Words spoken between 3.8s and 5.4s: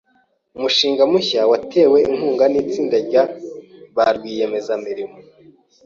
ba rwiyemezamirimo.